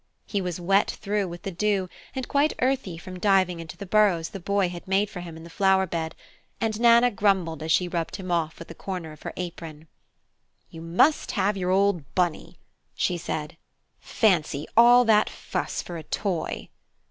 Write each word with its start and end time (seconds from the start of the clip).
He 0.25 0.41
was 0.41 0.59
wet 0.59 0.89
through 0.89 1.27
with 1.27 1.43
the 1.43 1.51
dew 1.51 1.87
and 2.15 2.27
quite 2.27 2.53
earthy 2.59 2.97
from 2.97 3.19
diving 3.19 3.59
into 3.59 3.77
the 3.77 3.85
burrows 3.85 4.29
the 4.29 4.39
Boy 4.39 4.67
had 4.67 4.87
made 4.87 5.11
for 5.11 5.19
him 5.19 5.37
in 5.37 5.43
the 5.43 5.49
flower 5.51 5.85
bed, 5.85 6.15
and 6.59 6.79
Nana 6.79 7.11
grumbled 7.11 7.61
as 7.61 7.71
she 7.71 7.87
rubbed 7.87 8.15
him 8.15 8.31
off 8.31 8.57
with 8.57 8.71
a 8.71 8.73
corner 8.73 9.11
of 9.11 9.21
her 9.21 9.33
apron. 9.37 9.75
Spring 9.75 9.83
Time 9.83 10.67
"You 10.71 10.81
must 10.81 11.31
have 11.33 11.55
your 11.55 11.69
old 11.69 12.15
Bunny!" 12.15 12.57
she 12.95 13.15
said. 13.15 13.57
"Fancy 13.99 14.65
all 14.75 15.05
that 15.05 15.29
fuss 15.29 15.83
for 15.83 15.97
a 15.97 16.03
toy!" 16.03 16.69